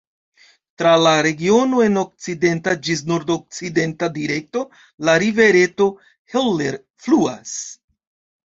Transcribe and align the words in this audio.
Tra 0.81 0.93
la 1.01 1.11
regiono 1.25 1.81
en 1.87 1.99
okcidenta 2.03 2.73
ĝis 2.87 3.03
nordokcidenta 3.11 4.09
direkto 4.17 4.65
la 5.11 5.19
rivereto 5.25 5.91
Heller 6.35 6.81
fluas. 7.07 7.57